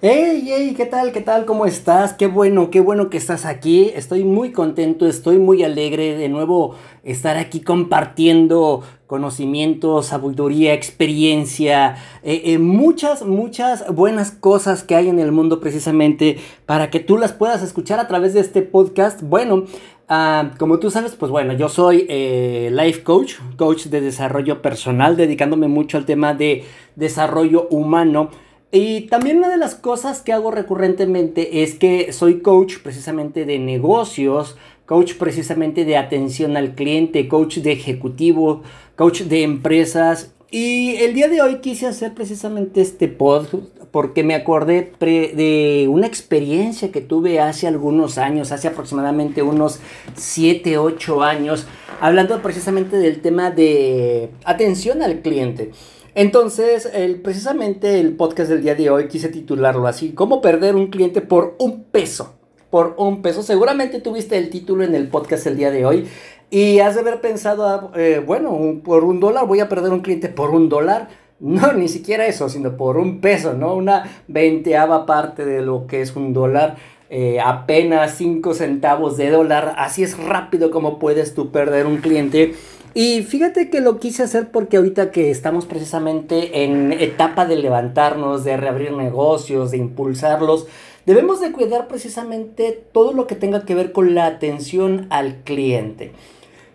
[0.00, 1.10] Hey, hey, ¿qué tal?
[1.10, 1.44] ¿Qué tal?
[1.44, 2.12] ¿Cómo estás?
[2.12, 3.90] Qué bueno, qué bueno que estás aquí.
[3.96, 12.42] Estoy muy contento, estoy muy alegre de nuevo estar aquí compartiendo conocimiento, sabiduría, experiencia, eh,
[12.44, 17.32] eh, muchas, muchas buenas cosas que hay en el mundo precisamente para que tú las
[17.32, 19.20] puedas escuchar a través de este podcast.
[19.22, 19.64] Bueno,
[20.08, 25.16] ah, como tú sabes, pues bueno, yo soy eh, life coach, coach de desarrollo personal,
[25.16, 28.30] dedicándome mucho al tema de desarrollo humano.
[28.70, 33.58] Y también una de las cosas que hago recurrentemente es que soy coach precisamente de
[33.58, 38.62] negocios, coach precisamente de atención al cliente, coach de ejecutivo,
[38.94, 40.34] coach de empresas.
[40.50, 43.54] Y el día de hoy quise hacer precisamente este podcast
[43.90, 49.80] porque me acordé de una experiencia que tuve hace algunos años, hace aproximadamente unos
[50.14, 51.66] 7, 8 años,
[52.00, 55.70] hablando precisamente del tema de atención al cliente.
[56.18, 60.88] Entonces, el, precisamente el podcast del día de hoy quise titularlo así, ¿cómo perder un
[60.88, 62.34] cliente por un peso?
[62.70, 63.44] Por un peso.
[63.44, 66.08] Seguramente tuviste el título en el podcast el día de hoy
[66.50, 70.00] y has de haber pensado, ah, eh, bueno, por un dólar voy a perder un
[70.00, 71.06] cliente por un dólar.
[71.38, 73.76] No, ni siquiera eso, sino por un peso, ¿no?
[73.76, 76.78] Una veinteava parte de lo que es un dólar.
[77.10, 79.76] Eh, apenas cinco centavos de dólar.
[79.78, 82.56] Así es rápido como puedes tú perder un cliente.
[82.94, 88.44] Y fíjate que lo quise hacer porque ahorita que estamos precisamente en etapa de levantarnos,
[88.44, 90.66] de reabrir negocios, de impulsarlos,
[91.06, 96.12] debemos de cuidar precisamente todo lo que tenga que ver con la atención al cliente.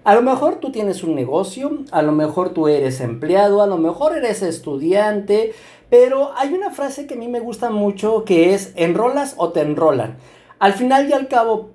[0.05, 3.77] A lo mejor tú tienes un negocio, a lo mejor tú eres empleado, a lo
[3.77, 5.53] mejor eres estudiante,
[5.89, 9.61] pero hay una frase que a mí me gusta mucho que es enrolas o te
[9.61, 10.17] enrolan.
[10.59, 11.71] Al final y al cabo,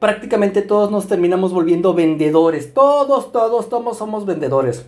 [0.00, 2.74] prácticamente todos nos terminamos volviendo vendedores.
[2.74, 4.84] Todos, todos, todos somos vendedores.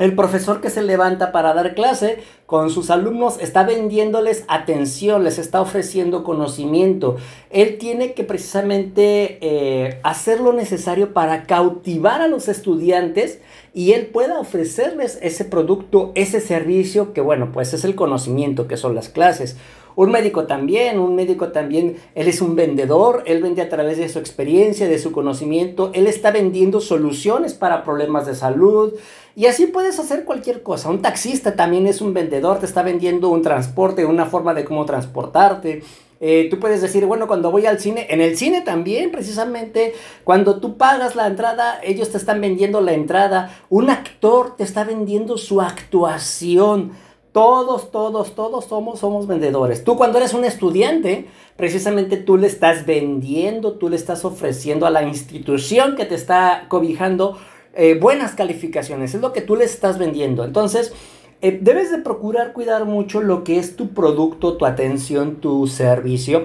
[0.00, 5.38] El profesor que se levanta para dar clase con sus alumnos está vendiéndoles atención, les
[5.38, 7.16] está ofreciendo conocimiento.
[7.50, 13.40] Él tiene que precisamente eh, hacer lo necesario para cautivar a los estudiantes
[13.74, 18.78] y él pueda ofrecerles ese producto, ese servicio que bueno, pues es el conocimiento que
[18.78, 19.58] son las clases.
[19.96, 24.08] Un médico también, un médico también, él es un vendedor, él vende a través de
[24.08, 28.94] su experiencia, de su conocimiento, él está vendiendo soluciones para problemas de salud
[29.34, 30.90] y así puedes hacer cualquier cosa.
[30.90, 34.84] Un taxista también es un vendedor, te está vendiendo un transporte, una forma de cómo
[34.84, 35.82] transportarte.
[36.24, 39.92] Eh, tú puedes decir, bueno, cuando voy al cine, en el cine también, precisamente,
[40.22, 43.58] cuando tú pagas la entrada, ellos te están vendiendo la entrada.
[43.70, 46.92] Un actor te está vendiendo su actuación.
[47.32, 49.84] Todos, todos, todos somos, somos vendedores.
[49.84, 54.90] Tú cuando eres un estudiante, precisamente tú le estás vendiendo, tú le estás ofreciendo a
[54.90, 57.38] la institución que te está cobijando
[57.74, 59.14] eh, buenas calificaciones.
[59.14, 60.44] Es lo que tú le estás vendiendo.
[60.44, 60.92] Entonces,
[61.40, 66.44] eh, debes de procurar cuidar mucho lo que es tu producto, tu atención, tu servicio.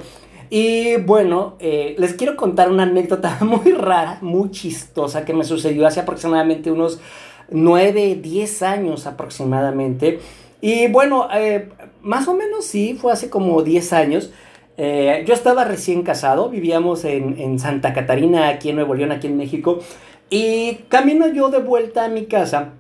[0.50, 5.86] Y bueno, eh, les quiero contar una anécdota muy rara, muy chistosa que me sucedió
[5.86, 7.00] hace aproximadamente unos
[7.50, 10.20] 9, 10 años aproximadamente.
[10.62, 11.70] Y bueno, eh,
[12.02, 14.32] más o menos sí, fue hace como 10 años.
[14.78, 19.38] Eh, yo estaba recién casado, vivíamos en, Santa Catarina, aquí en Nuevo León, aquí en
[19.38, 19.80] México.
[20.30, 22.74] Y camino yo de vuelta a mi casa,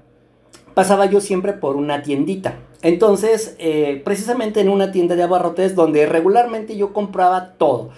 [0.74, 2.56] pasaba yo siempre por una tiendita.
[2.82, 7.92] Entonces, eh, precisamente en una tienda de abarrotes donde regularmente yo compraba todo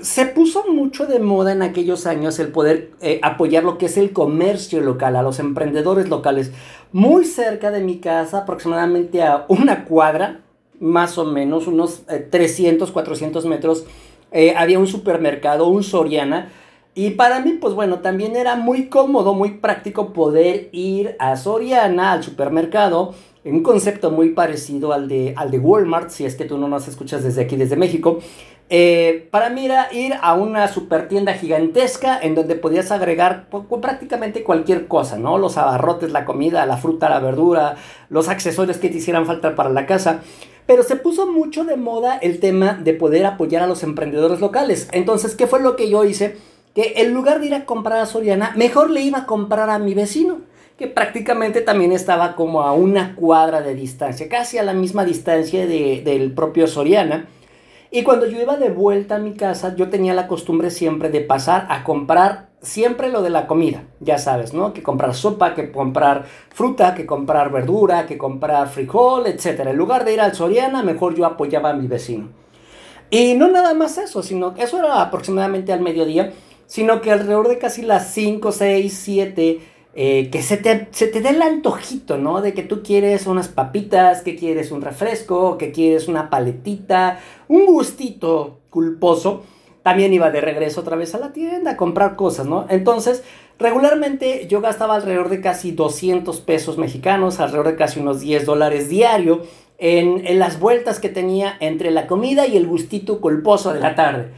[0.00, 2.90] se puso mucho de moda en aquellos años el poder
[3.22, 6.50] apoyar lo que es el comercio local, a los emprendedores locales.
[6.94, 10.42] Muy cerca de mi casa, aproximadamente a una cuadra,
[10.78, 13.84] más o menos, unos 300, eh, 400 metros,
[14.30, 16.52] eh, había un supermercado, un Soriana.
[16.94, 22.12] Y para mí, pues bueno, también era muy cómodo, muy práctico poder ir a Soriana,
[22.12, 23.12] al supermercado,
[23.42, 26.68] en un concepto muy parecido al de, al de Walmart, si es que tú no
[26.68, 28.20] nos escuchas desde aquí, desde México.
[28.70, 33.48] Eh, para mí era ir a una super tienda gigantesca en donde podías agregar
[33.80, 35.38] prácticamente cualquier cosa, ¿no?
[35.38, 37.76] Los abarrotes, la comida, la fruta, la verdura,
[38.08, 40.20] los accesorios que te hicieran falta para la casa.
[40.66, 44.88] Pero se puso mucho de moda el tema de poder apoyar a los emprendedores locales.
[44.92, 46.36] Entonces, ¿qué fue lo que yo hice?
[46.74, 49.78] Que en lugar de ir a comprar a Soriana, mejor le iba a comprar a
[49.78, 50.38] mi vecino
[50.78, 55.66] que prácticamente también estaba como a una cuadra de distancia, casi a la misma distancia
[55.66, 57.28] del propio Soriana.
[57.94, 61.20] Y cuando yo iba de vuelta a mi casa, yo tenía la costumbre siempre de
[61.20, 64.72] pasar a comprar siempre lo de la comida, ya sabes, ¿no?
[64.72, 69.60] Que comprar sopa, que comprar fruta, que comprar verdura, que comprar frijol, etc.
[69.68, 72.30] En lugar de ir al Soriana, mejor yo apoyaba a mi vecino.
[73.10, 76.32] Y no nada más eso, sino que eso era aproximadamente al mediodía,
[76.66, 79.60] sino que alrededor de casi las 5, 6, 7
[79.96, 82.40] eh, que se te, se te dé el antojito, ¿no?
[82.40, 87.66] De que tú quieres unas papitas, que quieres un refresco, que quieres una paletita, un
[87.66, 89.44] gustito culposo.
[89.84, 92.66] También iba de regreso otra vez a la tienda a comprar cosas, ¿no?
[92.70, 93.22] Entonces,
[93.58, 98.88] regularmente yo gastaba alrededor de casi 200 pesos mexicanos, alrededor de casi unos 10 dólares
[98.88, 99.42] diario
[99.78, 103.94] en, en las vueltas que tenía entre la comida y el gustito culposo de la
[103.94, 104.32] tarde.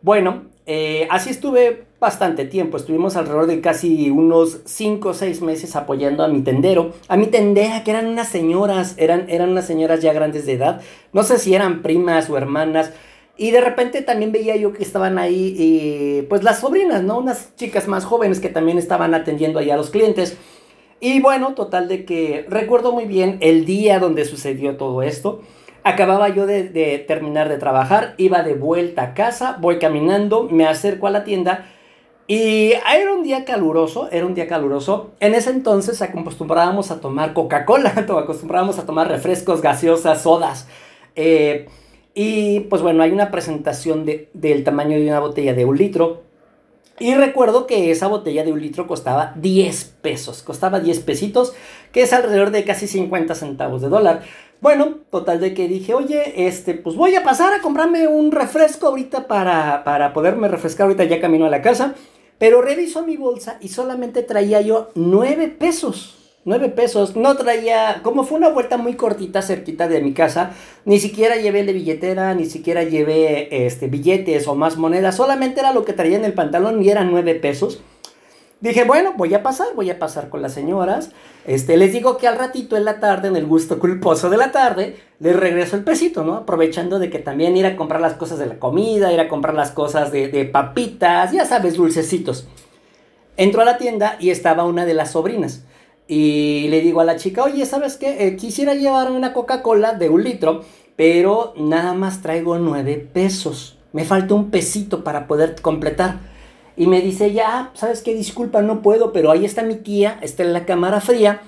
[0.00, 5.74] Bueno, eh, así estuve bastante tiempo, estuvimos alrededor de casi unos 5 o 6 meses
[5.74, 10.02] apoyando a mi tendero, a mi tendera, que eran unas señoras, eran, eran unas señoras
[10.02, 10.82] ya grandes de edad,
[11.14, 12.92] no sé si eran primas o hermanas,
[13.38, 17.18] y de repente también veía yo que estaban ahí, eh, pues las sobrinas, ¿no?
[17.18, 20.36] Unas chicas más jóvenes que también estaban atendiendo ahí a los clientes.
[21.00, 25.40] Y bueno, total de que recuerdo muy bien el día donde sucedió todo esto.
[25.82, 31.08] Acababa yo de, terminar de trabajar, iba de vuelta a casa, voy caminando, me acerco
[31.08, 31.66] a la tienda
[32.26, 35.10] y era un día caluroso, era un día caluroso.
[35.20, 40.66] En ese entonces acostumbrábamos a tomar Coca-Cola, acostumbrábamos a tomar refrescos, gaseosas, sodas.
[41.16, 41.66] Eh,
[42.14, 46.22] y pues bueno, hay una presentación del tamaño de una botella de un litro.
[47.00, 51.52] Y recuerdo que esa botella de un litro costaba 10 pesos, costaba 10 pesitos,
[51.92, 54.22] que es alrededor de casi 50 centavos de dólar.
[54.60, 58.86] Bueno, total de que dije, oye, este, pues voy a pasar a comprarme un refresco
[58.86, 61.94] ahorita para, para poderme refrescar ahorita ya camino a la casa.
[62.38, 66.18] Pero reviso mi bolsa y solamente traía yo 9 pesos.
[66.44, 67.16] 9 pesos.
[67.16, 70.52] No traía, como fue una vuelta muy cortita cerquita de mi casa,
[70.84, 75.16] ni siquiera llevé de billetera, ni siquiera llevé este, billetes o más monedas.
[75.16, 77.82] Solamente era lo que traía en el pantalón y eran 9 pesos.
[78.60, 81.10] Dije, bueno, voy a pasar, voy a pasar con las señoras.
[81.46, 84.52] Este, les digo que al ratito en la tarde, en el gusto culposo de la
[84.52, 86.34] tarde, les regreso el pesito, ¿no?
[86.34, 89.54] Aprovechando de que también ir a comprar las cosas de la comida, ir a comprar
[89.54, 92.48] las cosas de, de papitas, ya sabes, dulcecitos.
[93.36, 95.64] Entro a la tienda y estaba una de las sobrinas.
[96.06, 98.26] Y le digo a la chica, oye, ¿sabes qué?
[98.26, 100.62] Eh, quisiera llevarme una Coca-Cola de un litro,
[100.96, 103.78] pero nada más traigo nueve pesos.
[103.92, 106.33] Me falta un pesito para poder completar.
[106.76, 108.14] Y me dice, ya, ¿sabes qué?
[108.14, 111.42] Disculpa, no puedo, pero ahí está mi tía, está en la cámara fría,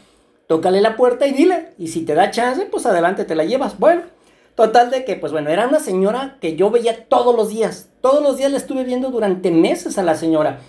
[0.46, 1.72] tócale la puerta y dile.
[1.78, 3.78] Y si te da chance, pues adelante te la llevas.
[3.78, 4.02] Bueno,
[4.54, 7.88] total de que, pues bueno, era una señora que yo veía todos los días.
[8.00, 10.60] Todos los días la estuve viendo durante meses a la señora.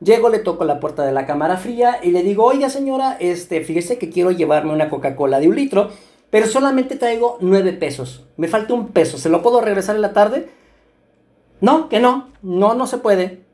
[0.00, 3.62] Llego, le toco la puerta de la cámara fría y le digo, oiga señora, este,
[3.62, 5.90] fíjese que quiero llevarme una Coca-Cola de un litro,
[6.30, 8.24] pero solamente traigo nueve pesos.
[8.36, 10.50] Me falta un peso, ¿se lo puedo regresar en la tarde?
[11.62, 13.45] No, que no, no, no se puede.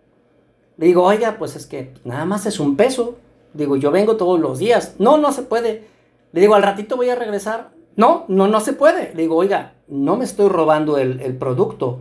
[0.76, 3.16] Le digo, oiga, pues es que nada más es un peso.
[3.54, 4.96] Digo, yo vengo todos los días.
[4.98, 5.84] No, no se puede.
[6.32, 7.70] Le digo, al ratito voy a regresar.
[7.96, 9.12] No, no, no se puede.
[9.14, 12.00] Le digo, oiga, no me estoy robando el, producto.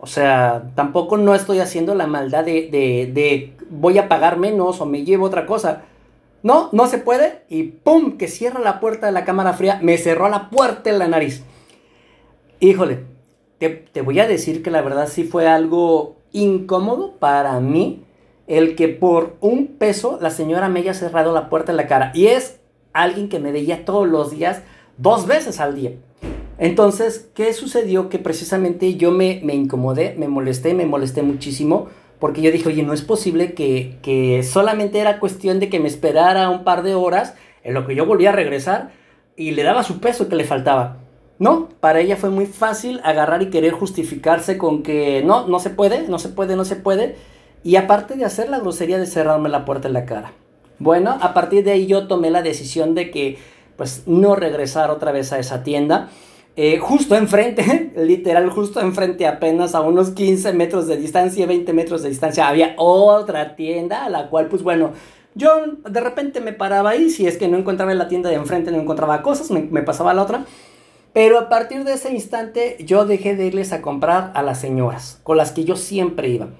[0.00, 4.80] O sea, tampoco no estoy haciendo la maldad de, de, de, voy a pagar menos
[4.80, 5.82] o me llevo otra cosa.
[6.42, 7.42] No, no se puede.
[7.48, 8.16] Y ¡pum!
[8.16, 9.80] Que cierra la puerta de la cámara fría.
[9.82, 11.42] Me cerró la puerta en la nariz.
[12.60, 13.04] Híjole,
[13.58, 18.04] te, te voy a decir que la verdad sí fue algo incómodo para mí
[18.46, 22.10] el que por un peso la señora me haya cerrado la puerta en la cara.
[22.14, 22.60] Y es
[22.92, 24.62] alguien que me veía todos los días,
[24.96, 25.92] dos veces al día.
[26.58, 28.08] Entonces, ¿qué sucedió?
[28.08, 31.86] Que precisamente yo me, me incomodé, me molesté, me molesté muchísimo,
[32.18, 35.86] porque yo dije, oye, no es posible que, que solamente era cuestión de que me
[35.86, 38.90] esperara un par de horas en lo que yo volvía a regresar
[39.36, 40.96] y le daba su peso que le faltaba.
[41.38, 45.70] No, para ella fue muy fácil agarrar y querer justificarse con que no, no se
[45.70, 47.16] puede, no se puede, no se puede.
[47.62, 50.32] Y aparte de hacer la grosería de cerrarme la puerta en la cara.
[50.78, 53.38] Bueno, a partir de ahí yo tomé la decisión de que
[53.76, 56.08] pues no regresar otra vez a esa tienda.
[56.56, 62.02] Eh, justo enfrente, literal, justo enfrente, apenas a unos 15 metros de distancia, 20 metros
[62.02, 64.90] de distancia, había otra tienda a la cual, pues bueno,
[65.36, 65.50] yo
[65.88, 68.72] de repente me paraba ahí, si es que no encontraba en la tienda de enfrente,
[68.72, 70.44] no encontraba cosas, me, me pasaba a la otra.
[71.18, 75.18] Pero a partir de ese instante yo dejé de irles a comprar a las señoras,
[75.24, 76.50] con las que yo siempre iba.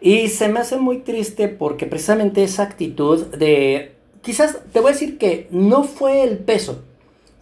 [0.00, 3.92] Y se me hace muy triste porque precisamente esa actitud de...
[4.20, 6.82] Quizás te voy a decir que no fue el peso,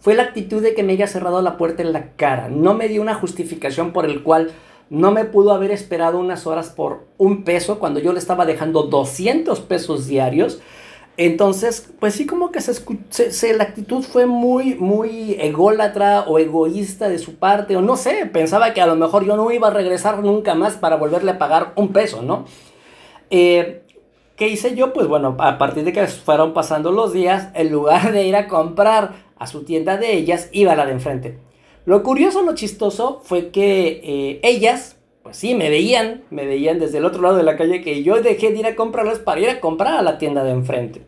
[0.01, 2.47] fue la actitud de que me haya cerrado la puerta en la cara.
[2.47, 4.51] No me dio una justificación por el cual
[4.91, 8.83] no me pudo haber esperado unas horas por un peso cuando yo le estaba dejando
[8.83, 10.61] 200 pesos diarios.
[11.17, 17.19] Entonces, pues sí como que se, la actitud fue muy, muy ególatra o egoísta de
[17.19, 20.19] su parte, o no sé, pensaba que a lo mejor yo no iba a regresar
[20.19, 22.45] nunca más para volverle a pagar un peso, ¿no?
[23.29, 23.83] Eh,
[24.35, 24.93] ¿Qué hice yo?
[24.93, 28.47] Pues bueno, a partir de que fueron pasando los días, en lugar de ir a
[28.47, 31.37] comprar a su tienda de ellas, iba a la de enfrente.
[31.85, 34.97] Lo curioso, lo chistoso fue que eh, ellas,
[35.31, 38.21] pues sí, me veían, me veían desde el otro lado de la calle que yo
[38.21, 41.03] dejé de ir a comprarlas para ir a comprar a la tienda de enfrente.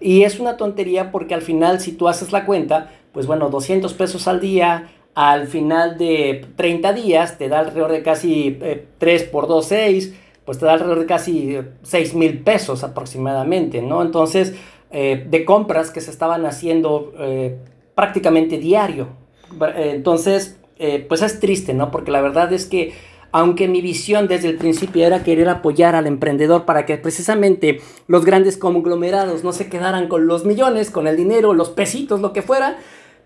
[0.00, 3.94] Y es una tontería porque al final si tú haces la cuenta, pues bueno, 200
[3.94, 8.58] pesos al día, al final de 30 días te da alrededor de casi
[8.98, 10.14] 3 eh, por 2, 6,
[10.44, 14.02] pues te da alrededor de casi 6 mil pesos aproximadamente, ¿no?
[14.02, 14.56] Entonces,
[14.90, 17.56] eh, de compras que se estaban haciendo eh,
[17.94, 19.08] prácticamente diario.
[19.74, 20.60] Entonces,
[21.08, 21.90] pues es triste, ¿no?
[21.90, 22.92] Porque la verdad es que
[23.32, 28.24] aunque mi visión desde el principio era querer apoyar al emprendedor para que precisamente los
[28.24, 32.42] grandes conglomerados no se quedaran con los millones, con el dinero, los pesitos, lo que
[32.42, 32.78] fuera,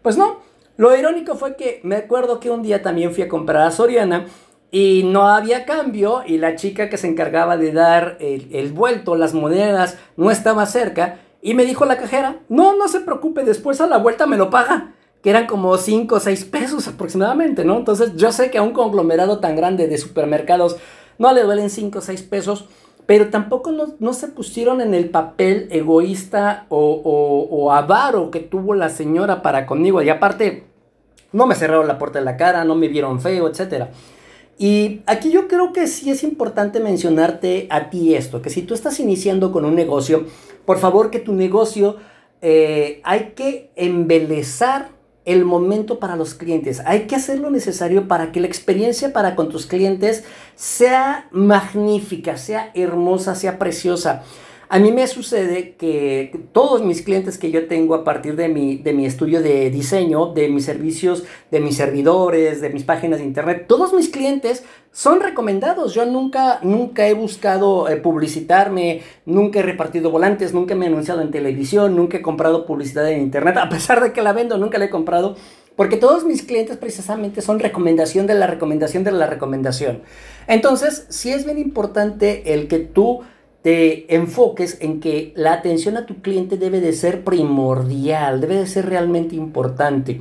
[0.02, 0.40] pues no.
[0.76, 4.26] Lo irónico fue que me acuerdo que un día también fui a comprar a Soriana
[4.70, 9.14] y no había cambio y la chica que se encargaba de dar el, el vuelto,
[9.14, 13.80] las monedas, no estaba cerca y me dijo la cajera, no, no se preocupe, después
[13.80, 17.76] a la vuelta me lo paga que eran como 5 o 6 pesos aproximadamente, ¿no?
[17.76, 20.76] Entonces yo sé que a un conglomerado tan grande de supermercados
[21.18, 22.66] no le duelen 5 o 6 pesos,
[23.06, 28.88] pero tampoco no, se pusieron en el papel egoísta o, o, avaro que tuvo la
[28.88, 30.02] señora para conmigo.
[30.02, 30.64] Y aparte,
[31.32, 33.86] no me cerraron la puerta de la cara, no me vieron feo, etc.
[34.58, 38.74] Y aquí yo creo que sí es importante mencionarte a ti esto, que si tú
[38.74, 40.24] estás iniciando con un negocio,
[40.64, 41.96] por favor que tu negocio
[42.40, 44.90] eh, hay que embelezar
[45.24, 46.80] el momento para los clientes.
[46.84, 50.24] Hay que hacer lo necesario para que la experiencia para con tus clientes
[50.56, 54.22] sea magnífica, sea hermosa, sea preciosa.
[54.72, 58.78] A mí me sucede que todos mis clientes que yo tengo a partir de mi,
[58.78, 63.26] de mi estudio de diseño, de mis servicios, de mis servidores, de mis páginas de
[63.26, 65.92] internet, todos mis clientes son recomendados.
[65.92, 71.20] Yo nunca, nunca he buscado eh, publicitarme, nunca he repartido volantes, nunca me he anunciado
[71.20, 74.78] en televisión, nunca he comprado publicidad en internet, a pesar de que la vendo, nunca
[74.78, 75.36] la he comprado.
[75.76, 80.00] Porque todos mis clientes precisamente son recomendación de la recomendación de la recomendación.
[80.46, 83.20] Entonces, sí es bien importante el que tú
[83.62, 88.66] te enfoques en que la atención a tu cliente debe de ser primordial, debe de
[88.66, 90.20] ser realmente importante.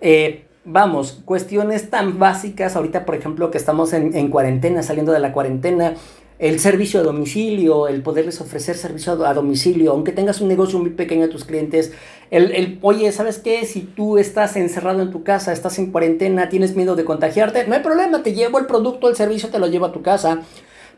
[0.00, 5.32] Eh, vamos, cuestiones tan básicas, ahorita por ejemplo que estamos en, cuarentena, saliendo de la
[5.32, 5.94] cuarentena,
[6.38, 10.90] el servicio a domicilio, el poderles ofrecer servicio a domicilio, aunque tengas un negocio muy
[10.90, 11.92] pequeño a tus clientes,
[12.30, 13.64] el, el, oye, ¿sabes qué?
[13.64, 17.74] Si tú estás encerrado en tu casa, estás en cuarentena, tienes miedo de contagiarte, no
[17.74, 20.42] hay problema, te llevo el producto, el servicio, te lo llevo a tu casa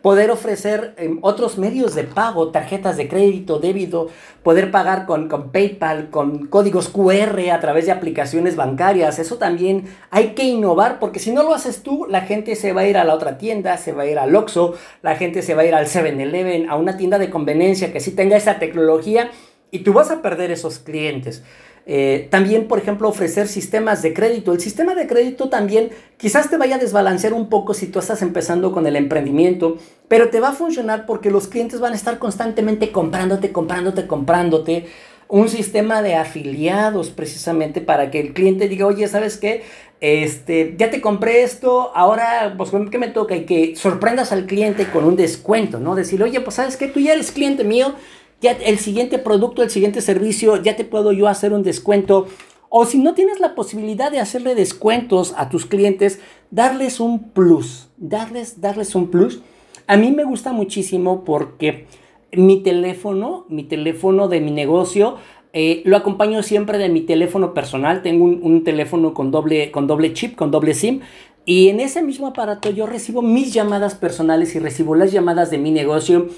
[0.03, 4.09] poder ofrecer em, otros medios de pago, tarjetas de crédito, débito,
[4.43, 9.19] poder pagar con, con, PayPal, con códigos QR a través de aplicaciones bancarias.
[9.19, 12.83] Eso también hay que innovar porque si no lo haces tú, la gente se va
[12.83, 15.55] a ir a la otra tienda, se va a ir al Oxxo, la gente se
[15.55, 19.31] va a ir al 7-Eleven, a una tienda de conveniencia que sí tenga esa tecnología
[19.71, 21.43] y tú vas a perder esos clientes.
[21.91, 24.53] Eh, también, por ejemplo, ofrecer sistemas de crédito.
[24.53, 28.21] El sistema de crédito también quizás te vaya a desbalancear un poco si tú estás
[28.21, 32.19] empezando con el emprendimiento, pero te va a funcionar porque los clientes van a estar
[32.19, 34.87] constantemente comprándote, comprándote, comprándote.
[35.29, 39.63] Un sistema de afiliados precisamente para que el cliente diga, oye, ¿sabes qué?
[40.01, 43.35] Este, ya te compré esto, ahora, pues, ¿qué me toca?
[43.35, 45.95] Y que sorprendas al cliente con un descuento, ¿no?
[45.95, 46.87] Decir, oye, pues, ¿sabes qué?
[46.87, 47.95] Tú ya eres cliente mío,
[48.41, 52.27] ya el siguiente producto, el siguiente servicio, ya te puedo yo hacer un descuento.
[52.69, 57.89] O si no tienes la posibilidad de hacerle descuentos a tus clientes, darles un plus,
[57.97, 59.41] darles, darles un plus.
[59.87, 61.87] A mí me gusta muchísimo porque
[62.33, 65.17] mi teléfono, mi teléfono de mi negocio,
[65.55, 68.03] eh, lo acompaño siempre de mi teléfono personal.
[68.03, 71.01] Tengo un, un, teléfono con doble, con doble chip, con doble SIM.
[71.47, 75.57] Y en ese mismo aparato yo recibo mis llamadas personales y recibo las llamadas de
[75.57, 76.29] mi negocio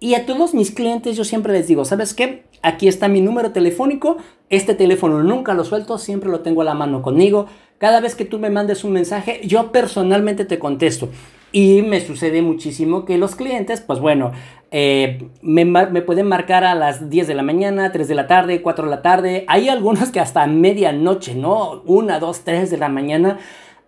[0.00, 2.44] y a todos mis clientes yo siempre les digo, ¿sabes qué?
[2.62, 4.16] Aquí está mi número telefónico,
[4.48, 7.46] este teléfono nunca lo suelto, siempre lo tengo a la mano conmigo.
[7.78, 11.10] Cada vez que tú me mandes un mensaje, yo personalmente te contesto.
[11.52, 14.32] Y me sucede muchísimo que los clientes, pues bueno,
[14.70, 18.62] eh, me, me, pueden marcar a las 10 de la mañana, 3 de la tarde,
[18.62, 19.44] 4 de la tarde.
[19.48, 21.82] Hay algunos que hasta medianoche, ¿no?
[21.86, 23.38] 1, 2, 3 de la mañana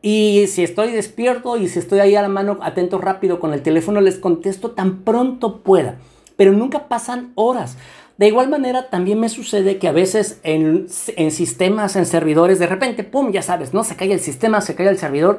[0.02, 3.62] y si estoy despierto y si estoy ahí a la mano, atento rápido con el
[3.62, 5.98] teléfono, les contesto tan pronto pueda.
[6.36, 7.78] Pero nunca pasan horas.
[8.18, 12.66] De igual manera, también me sucede que a veces en, en, sistemas, en servidores, de
[12.66, 13.30] repente, ¡pum!
[13.30, 13.84] Ya sabes, ¿no?
[13.84, 15.38] Se cae el sistema, se cae el servidor.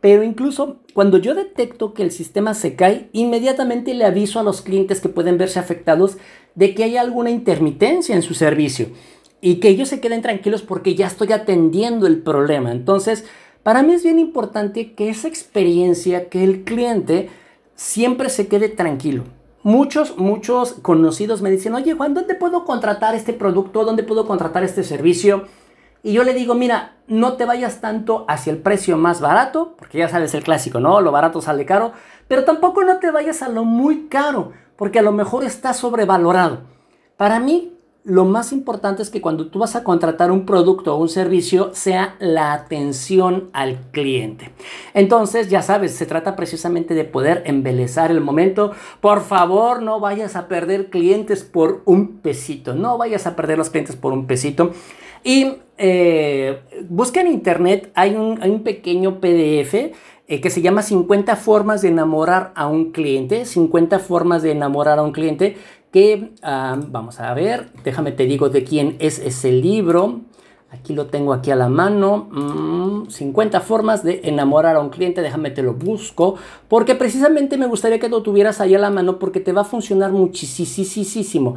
[0.00, 4.62] Pero incluso cuando yo detecto que el sistema se cae, inmediatamente le aviso a los
[4.62, 6.16] clientes que pueden verse afectados
[6.54, 8.86] de que hay alguna intermitencia en su servicio.
[9.40, 12.72] Y que ellos se queden tranquilos porque ya estoy atendiendo el problema.
[12.72, 13.24] Entonces,
[13.62, 17.30] para mí es bien importante que esa experiencia, que el cliente
[17.74, 19.24] siempre se quede tranquilo.
[19.62, 23.84] Muchos, muchos conocidos me dicen, oye Juan, ¿dónde puedo contratar este producto?
[23.84, 25.46] ¿Dónde puedo contratar este servicio?
[26.02, 29.98] Y yo le digo, mira, no te vayas tanto hacia el precio más barato, porque
[29.98, 31.00] ya sabes el clásico, ¿no?
[31.00, 31.92] Lo barato sale caro,
[32.28, 36.60] pero tampoco no te vayas a lo muy caro, porque a lo mejor está sobrevalorado.
[37.16, 37.77] Para mí,
[38.08, 41.70] lo más importante es que cuando tú vas a contratar un producto o un servicio
[41.74, 44.50] sea la atención al cliente.
[44.94, 48.72] Entonces, ya sabes, se trata precisamente de poder embelezar el momento.
[49.02, 52.74] Por favor, no vayas a perder clientes por un pesito.
[52.74, 54.72] No vayas a perder los clientes por un pesito.
[55.22, 59.74] Y eh, busca en internet, hay un, hay un pequeño PDF
[60.30, 63.44] eh, que se llama 50 formas de enamorar a un cliente.
[63.44, 65.56] 50 formas de enamorar a un cliente
[65.92, 70.20] que ah, vamos a ver, déjame te digo de quién es ese libro.
[70.70, 72.28] Aquí lo tengo aquí a la mano.
[73.08, 75.22] 50 mm, formas de enamorar a un cliente.
[75.22, 76.34] Déjame te lo busco.
[76.68, 79.64] Porque precisamente me gustaría que lo tuvieras ahí a la mano porque te va a
[79.64, 81.56] funcionar muchísimo.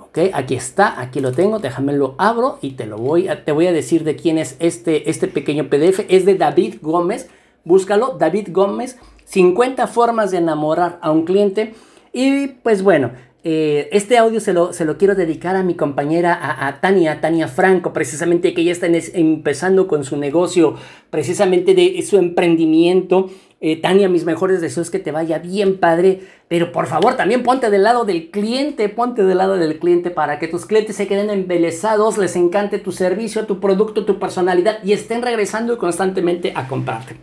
[0.00, 1.58] Ok, aquí está, aquí lo tengo.
[1.58, 4.54] Déjame lo abro y te lo voy a, te voy a decir de quién es
[4.60, 6.04] este, este pequeño PDF.
[6.08, 7.28] Es de David Gómez.
[7.64, 8.96] Búscalo, David Gómez.
[9.24, 11.74] 50 formas de enamorar a un cliente.
[12.12, 13.10] Y pues bueno,
[13.48, 17.46] eh, este audio se lo, se lo, quiero dedicar a mi compañera, a, Tania, Tania
[17.46, 20.74] Franco, precisamente que ella está empezando con su negocio,
[21.10, 23.30] precisamente de su emprendimiento.
[23.60, 27.70] Eh, Tania, mis mejores deseos que te vaya bien padre, pero por favor también ponte
[27.70, 31.30] del lado del cliente, ponte del lado del cliente para que tus clientes se queden
[31.30, 37.14] embelesados, les encante tu servicio, tu producto, tu personalidad y estén regresando constantemente a comprarte.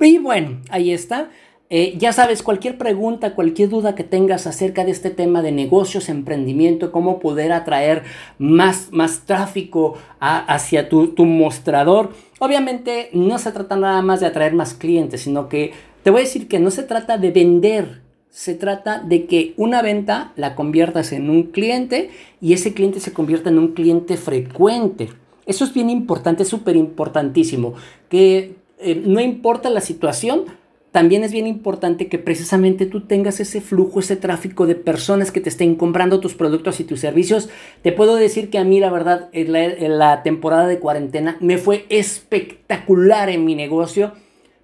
[0.00, 1.28] Y bueno, ahí está.
[1.70, 6.08] Eh, ya sabes, cualquier pregunta, cualquier duda que tengas acerca de este tema de negocios,
[6.08, 8.04] emprendimiento, cómo poder atraer
[8.38, 12.14] más, más tráfico hacia tu, tu mostrador.
[12.38, 15.72] Obviamente no se trata nada más de atraer más clientes, sino que
[16.02, 19.82] te voy a decir que no se trata de vender, se trata de que una
[19.82, 22.08] venta la conviertas en un cliente
[22.40, 25.10] y ese cliente se convierta en un cliente frecuente.
[25.44, 27.74] Eso es bien importante, súper importantísimo,
[28.08, 30.44] que eh, no importa la situación,
[30.92, 35.40] también es bien importante que precisamente tú tengas ese flujo, ese tráfico de personas que
[35.40, 37.50] te estén comprando tus productos y tus servicios.
[37.82, 41.84] Te puedo decir que a mí, la verdad, en la, temporada de cuarentena me fue
[41.90, 44.12] espectacular en mi negocio,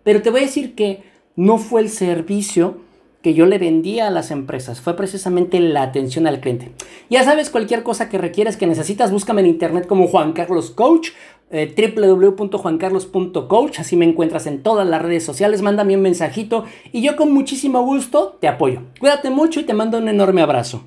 [0.03, 1.03] pero te voy a decir que
[1.37, 2.81] no fue el servicio
[3.23, 6.73] que yo le vendía a las empresas, fue precisamente la atención al cliente.
[7.09, 11.09] Ya sabes, cualquier cosa que requieras, que necesitas, búscame en internet como Juan Carlos Coach
[11.51, 17.17] eh, www.juancarlos.coach, así me encuentras en todas las redes sociales, mándame un mensajito y yo
[17.17, 18.83] con muchísimo gusto te apoyo.
[18.99, 20.83] Cuídate mucho y te mando un enorme abrazo.